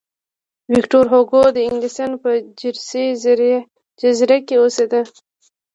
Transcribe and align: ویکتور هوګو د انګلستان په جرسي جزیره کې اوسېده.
ویکتور 0.73 1.05
هوګو 1.13 1.43
د 1.55 1.57
انګلستان 1.69 2.11
په 2.23 2.29
جرسي 2.59 3.05
جزیره 3.99 4.37
کې 4.47 4.55
اوسېده. 4.59 5.01